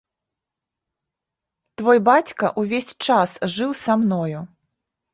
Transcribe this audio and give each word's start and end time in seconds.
Твой 1.83 2.03
бацька 2.09 2.51
ўвесь 2.65 2.93
час 3.05 3.39
жыў 3.57 3.71
са 3.87 4.01
мною. 4.03 4.39